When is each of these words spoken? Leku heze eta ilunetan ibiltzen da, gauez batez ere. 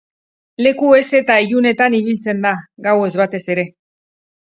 Leku 0.67 0.89
heze 0.99 1.19
eta 1.25 1.35
ilunetan 1.49 1.99
ibiltzen 2.01 2.43
da, 2.49 2.57
gauez 2.89 3.15
batez 3.25 3.47
ere. 3.59 3.71